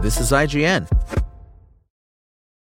[0.00, 0.86] This is IGN.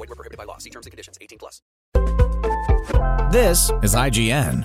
[0.00, 0.56] Void were prohibited by law.
[0.56, 1.18] See terms and conditions.
[1.20, 1.60] 18 plus.
[3.30, 4.64] This is IGN.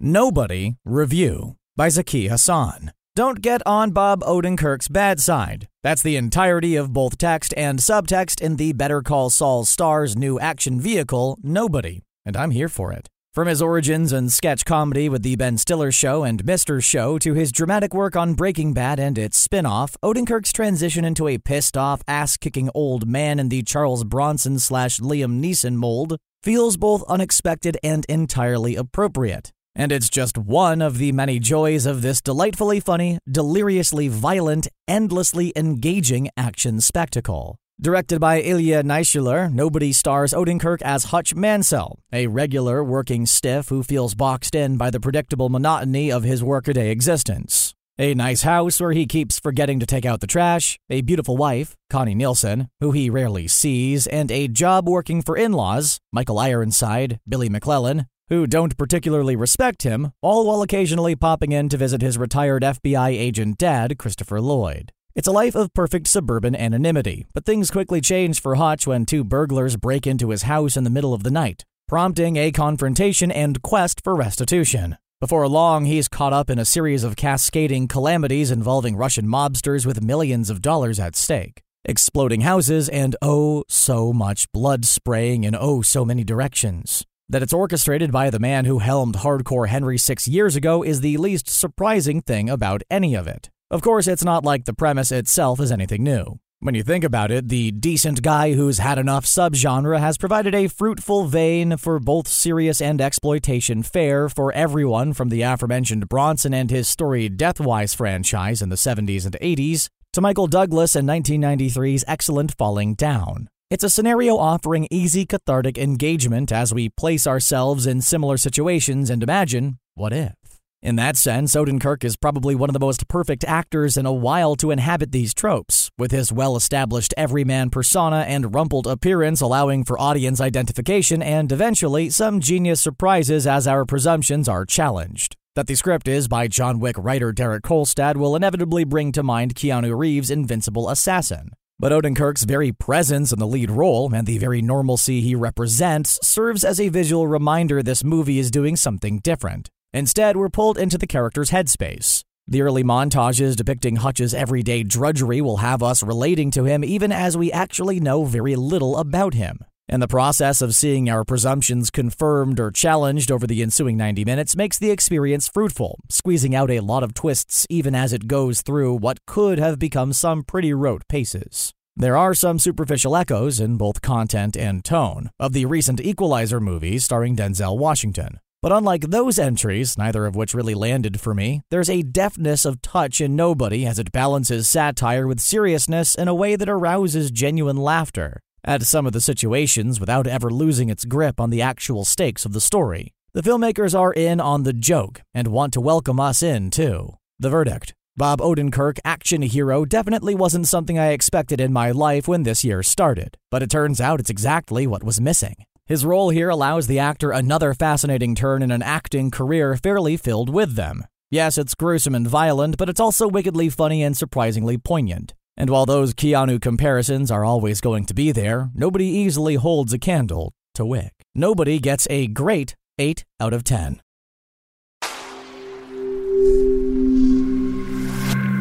[0.00, 2.90] Nobody Review by Zaki Hasan.
[3.14, 5.68] Don't get on Bob Odenkirk's bad side.
[5.84, 10.40] That's the entirety of both text and subtext in the Better Call Saul star's new
[10.40, 13.08] action vehicle, Nobody, and I'm here for it.
[13.34, 16.80] From his origins in sketch comedy with The Ben Stiller Show and Mr.
[16.80, 21.26] Show to his dramatic work on Breaking Bad and its spin off, Odenkirk's transition into
[21.26, 26.16] a pissed off, ass kicking old man in the Charles Bronson slash Liam Neeson mold
[26.44, 29.50] feels both unexpected and entirely appropriate.
[29.74, 35.52] And it's just one of the many joys of this delightfully funny, deliriously violent, endlessly
[35.56, 37.56] engaging action spectacle.
[37.80, 43.82] Directed by Ilya Naishuller, Nobody stars Odenkirk as Hutch Mansell, a regular working stiff who
[43.82, 47.74] feels boxed in by the predictable monotony of his workaday existence.
[47.98, 51.76] A nice house where he keeps forgetting to take out the trash, a beautiful wife,
[51.90, 57.18] Connie Nielsen, who he rarely sees, and a job working for in laws, Michael Ironside,
[57.28, 62.16] Billy MacLellan, who don't particularly respect him, all while occasionally popping in to visit his
[62.16, 64.92] retired FBI agent dad, Christopher Lloyd.
[65.16, 69.22] It's a life of perfect suburban anonymity, but things quickly change for Hutch when two
[69.22, 73.62] burglars break into his house in the middle of the night, prompting a confrontation and
[73.62, 74.98] quest for restitution.
[75.20, 80.02] Before long, he's caught up in a series of cascading calamities involving Russian mobsters with
[80.02, 85.80] millions of dollars at stake, exploding houses, and oh, so much blood spraying in oh,
[85.80, 87.06] so many directions.
[87.28, 91.18] That it's orchestrated by the man who helmed Hardcore Henry six years ago is the
[91.18, 93.48] least surprising thing about any of it.
[93.74, 96.38] Of course, it's not like the premise itself is anything new.
[96.60, 100.68] When you think about it, the decent guy who's had enough subgenre has provided a
[100.68, 106.70] fruitful vein for both serious and exploitation fare for everyone from the aforementioned Bronson and
[106.70, 112.04] his storied Death Wish franchise in the 70s and 80s to Michael Douglas in 1993's
[112.06, 113.48] excellent Falling Down.
[113.70, 119.20] It's a scenario offering easy cathartic engagement as we place ourselves in similar situations and
[119.20, 120.43] imagine what if.
[120.84, 124.54] In that sense, Odenkirk is probably one of the most perfect actors in a while
[124.56, 129.98] to inhabit these tropes, with his well established everyman persona and rumpled appearance allowing for
[129.98, 135.36] audience identification and eventually some genius surprises as our presumptions are challenged.
[135.54, 139.54] That the script is by John Wick writer Derek Kolstad will inevitably bring to mind
[139.54, 141.52] Keanu Reeves' invincible assassin.
[141.78, 146.62] But Odenkirk's very presence in the lead role and the very normalcy he represents serves
[146.62, 149.70] as a visual reminder this movie is doing something different.
[149.94, 152.24] Instead, we're pulled into the character's headspace.
[152.48, 157.36] The early montages depicting Hutch's everyday drudgery will have us relating to him even as
[157.36, 159.60] we actually know very little about him.
[159.88, 164.56] And the process of seeing our presumptions confirmed or challenged over the ensuing 90 minutes
[164.56, 168.96] makes the experience fruitful, squeezing out a lot of twists even as it goes through
[168.96, 171.72] what could have become some pretty rote paces.
[171.96, 176.98] There are some superficial echoes in both content and tone of the recent Equalizer movie
[176.98, 178.40] starring Denzel Washington.
[178.64, 182.80] But unlike those entries, neither of which really landed for me, there's a deftness of
[182.80, 187.76] touch in Nobody as it balances satire with seriousness in a way that arouses genuine
[187.76, 192.46] laughter at some of the situations without ever losing its grip on the actual stakes
[192.46, 193.12] of the story.
[193.34, 197.18] The filmmakers are in on the joke and want to welcome us in too.
[197.38, 202.44] The verdict Bob Odenkirk, action hero, definitely wasn't something I expected in my life when
[202.44, 205.66] this year started, but it turns out it's exactly what was missing.
[205.86, 210.48] His role here allows the actor another fascinating turn in an acting career fairly filled
[210.48, 211.04] with them.
[211.30, 215.34] Yes, it's gruesome and violent, but it's also wickedly funny and surprisingly poignant.
[215.58, 219.98] And while those Keanu comparisons are always going to be there, nobody easily holds a
[219.98, 221.12] candle to Wick.
[221.34, 224.00] Nobody gets a great 8 out of 10.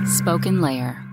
[0.06, 1.13] SpokenLayer.